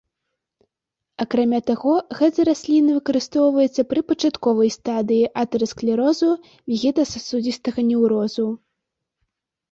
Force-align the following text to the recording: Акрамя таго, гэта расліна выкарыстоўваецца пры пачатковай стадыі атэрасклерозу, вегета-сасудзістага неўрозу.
Акрамя 1.23 1.57
таго, 1.65 1.91
гэта 2.19 2.45
расліна 2.49 2.95
выкарыстоўваецца 2.95 3.81
пры 3.91 4.01
пачатковай 4.11 4.69
стадыі 4.77 5.27
атэрасклерозу, 5.43 6.29
вегета-сасудзістага 6.73 7.79
неўрозу. 7.91 8.47